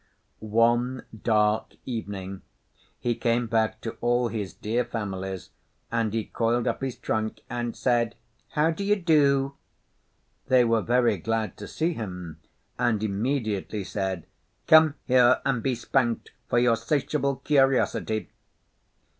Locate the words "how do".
8.53-8.83